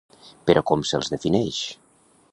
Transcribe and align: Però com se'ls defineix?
Però 0.49 0.63
com 0.71 0.85
se'ls 0.93 1.13
defineix? 1.15 1.63